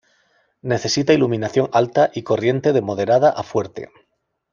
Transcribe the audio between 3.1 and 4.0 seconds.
a fuerte.